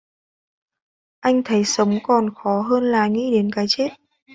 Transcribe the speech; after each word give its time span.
Anh 1.19 1.41
thấy 1.45 1.63
sống 1.65 1.99
còn 2.03 2.33
khó 2.33 2.61
hơn 2.61 2.83
là 2.83 3.07
nghĩ 3.07 3.31
đến 3.31 3.51
cái 3.55 3.65
chết 3.69 3.87